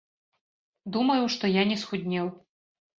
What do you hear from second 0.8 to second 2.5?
Думаю, што я не схуднеў.